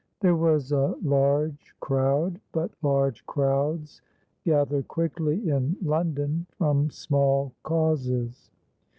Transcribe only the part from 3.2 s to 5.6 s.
crowds gather quickly